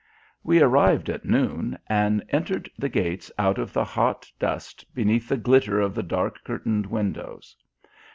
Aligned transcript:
We 0.43 0.63
arrived 0.63 1.11
at 1.11 1.25
noon, 1.25 1.77
and 1.85 2.23
entered 2.29 2.71
the 2.75 2.89
gates 2.89 3.31
out 3.37 3.59
of 3.59 3.71
the 3.71 3.83
hot 3.83 4.25
dust 4.39 4.83
beneath 4.95 5.29
the 5.29 5.37
glitter 5.37 5.79
of 5.79 5.93
the 5.93 6.01
dark 6.01 6.43
curtained 6.43 6.87
windows. 6.87 7.55